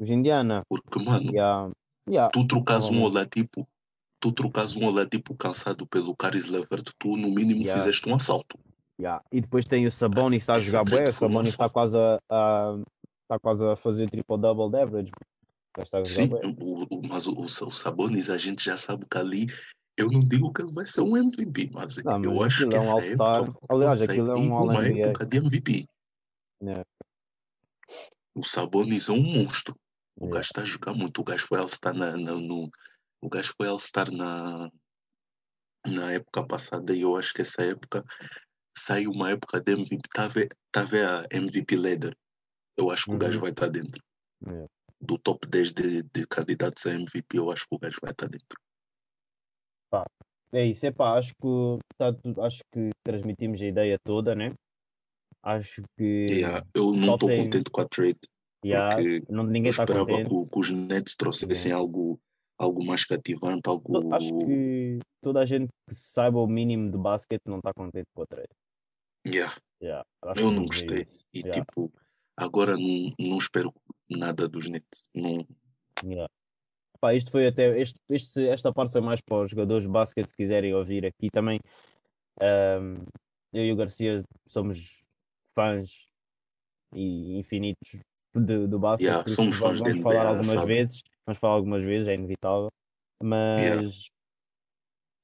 [0.00, 0.62] Os Indiana.
[0.68, 1.70] Porque, mano, Yeah.
[2.08, 2.30] Yeah.
[2.32, 3.02] tu trocas um.
[3.02, 3.68] Oladipo,
[4.20, 7.80] tu trocas um Oladipo cansado pelo Caris Levert, tu no mínimo Yeah.
[7.80, 8.58] fizeste um assalto.
[9.00, 9.22] Yeah.
[9.32, 11.08] E depois tem o Sabonis está a jogar bué.
[11.08, 12.78] O Sabonis está quase a, a-
[13.22, 15.10] está quase a fazer triple-double de average.
[15.76, 18.76] Já está a jogar Sim, o, o- mas o, o, o Sabonis a gente já
[18.76, 19.46] sabe que ali,
[20.00, 22.70] eu não digo que ele vai ser um MVP, mas Não, eu mas acho aquilo
[22.70, 23.54] que é um All-Star.
[23.68, 25.06] Aliás, aquilo é um uma All-NBA.
[25.08, 25.86] época de MVP.
[26.62, 26.84] Yeah.
[28.34, 29.74] O Sabonis é um monstro.
[30.20, 30.34] O Yeah.
[30.36, 31.20] gajo está a jogar muito.
[31.20, 32.70] O gajo foi All-Star na, na- no.
[33.22, 34.70] O gajo foi All-Star na,
[35.86, 38.04] na época passada e eu acho que essa época
[38.76, 39.96] saiu uma época de MVP.
[40.06, 42.16] Está a ver, tá a, a MVP Leader.
[42.76, 43.40] Eu acho que o gajo Uhum.
[43.42, 44.02] vai estar dentro.
[44.46, 44.66] Yeah.
[45.00, 48.28] Do top 10 de, de candidatos a MVP, eu acho que o gajo vai estar
[48.28, 48.58] dentro.
[50.52, 52.08] É isso, é pá, acho que, tá
[52.44, 54.54] acho que transmitimos a ideia toda, né?
[55.42, 58.18] Acho que Yeah, eu não estou tem- contente com a trade.
[58.64, 60.28] yeah, porque não, Eu ninguém está esperava contente.
[60.28, 62.18] que, o- que os Nets trouxessem algo,
[62.58, 64.14] algo mais cativante, algo.
[64.14, 68.22] Acho que toda a gente que saiba o mínimo de basquete não está contente com
[68.22, 68.48] a trade.
[69.26, 70.02] Yeah, Yeah,
[70.34, 71.02] Eu não gostei.
[71.02, 71.26] isso.
[71.34, 71.92] E Yeah, tipo,
[72.36, 73.72] agora não, não espero
[74.10, 75.08] nada dos Nets.
[75.14, 75.46] Não,
[76.02, 76.26] yeah.
[77.00, 77.78] Pá, isto foi até.
[77.80, 81.30] Este, este- esta parte foi mais para os jogadores de basquete, se quiserem ouvir aqui
[81.30, 81.60] também.
[82.40, 83.04] ahm,
[83.52, 85.00] eu e o Garcia somos
[85.54, 86.06] fãs
[86.94, 87.98] e infinitos
[88.34, 90.66] de, do basquete, Yeah, somos vamos, fãs vamos falar NBA, algumas sabe?
[90.74, 91.02] vezes.
[91.26, 92.68] Vamos falar algumas vezes, é inevitável.
[93.22, 93.90] Mas Yeah.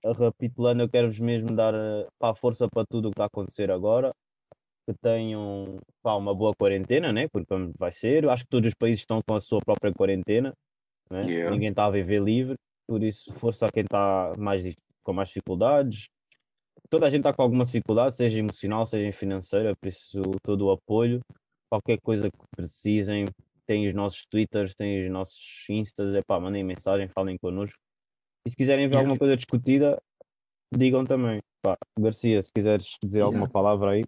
[0.05, 1.73] recapitulando, eu quero-vos mesmo dar
[2.19, 4.13] pá, força para tudo o que está a acontecer agora.
[4.87, 7.27] Que tenham pá, uma boa quarentena, né?
[7.33, 8.25] Porque vai ser.
[8.25, 10.53] Eu acho que todos os países estão com a sua própria quarentena,
[11.11, 11.27] né?
[11.27, 11.51] Yeah.
[11.51, 12.55] Ninguém está a viver livre.
[12.87, 16.07] Por isso, força a quem está mais, com mais dificuldades.
[16.90, 20.71] Toda a gente está com alguma dificuldade, seja emocional, seja financeira, por isso todo o
[20.71, 21.21] apoio.
[21.71, 23.25] Qualquer coisa que precisem,
[23.67, 27.79] tem os nossos Twitters, tem os nossos Instas, epá, mandem mensagem, falem connosco.
[28.47, 29.01] E se quiserem ver Yeah.
[29.01, 29.99] alguma coisa discutida,
[30.77, 31.40] digam também.
[31.62, 33.53] Pá, Garcia, se quiseres dizer alguma Yeah.
[33.53, 34.05] palavra aí.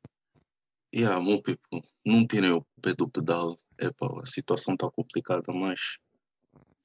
[0.95, 3.59] Yeah, meu people, não tirem o pé do pedal.
[3.81, 5.99] Epá, a situação está complicada, mas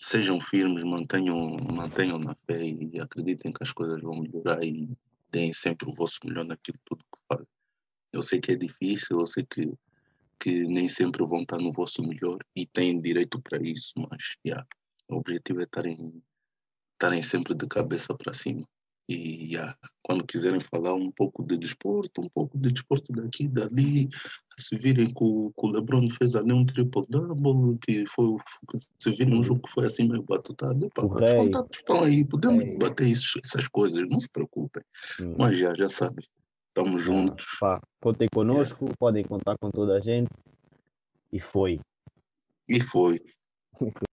[0.02, 4.90] sejam firmes, mantenham, mantenham na fé e acreditem que as coisas vão melhorar e
[5.32, 7.48] deem sempre o vosso melhor naquilo tudo que fazem.
[8.12, 9.72] Eu sei que é difícil, eu sei que,
[10.40, 14.68] que nem sempre vão estar no vosso melhor e têm direito para isso, mas yeah,
[15.08, 16.24] o objetivo é estarem,
[16.94, 18.68] estarem sempre de cabeça para cima.
[19.10, 23.48] E yeah, quando quiserem falar um pouco de desporto, um pouco de desporto daqui e
[23.48, 24.10] dali,
[24.58, 28.38] se virem que o, que o LeBron fez ali um triple-double, que foi o-
[28.70, 32.04] que se viram um jogo que foi assim meio batutado, epá, O os contatos estão
[32.04, 32.78] aí, podemos Rei.
[32.78, 34.84] debater isso, essas coisas, não se preocupem.
[35.20, 35.36] Hum.
[35.38, 36.26] Mas já, já sabem,
[36.70, 37.46] estamos Ah, juntos.
[37.60, 40.30] pá, contem connosco, podem contar com toda a gente.
[41.34, 41.80] E foi.
[42.70, 43.20] E foi.